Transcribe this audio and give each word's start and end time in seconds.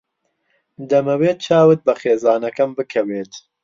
دەمەوێت 0.89 1.37
چاوت 1.45 1.79
بە 1.87 1.93
خێزانەکەم 2.01 2.69
بکەوێت. 2.77 3.33